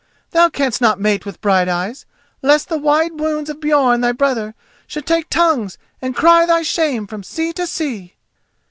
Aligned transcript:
Thou 0.31 0.49
canst 0.49 0.81
not 0.81 0.99
mate 0.99 1.27
with 1.27 1.41
Brighteyes, 1.41 2.07
lest 2.41 2.69
the 2.69 2.79
wide 2.79 3.19
wounds 3.19 3.51
of 3.51 3.59
Björn 3.59 4.01
thy 4.01 4.11
brother 4.11 4.55
should 4.87 5.05
take 5.05 5.29
tongues 5.29 5.77
and 6.01 6.15
cry 6.15 6.47
thy 6.47 6.63
shame 6.63 7.05
from 7.05 7.21
sea 7.21 7.53
to 7.53 7.67
sea!" 7.67 8.15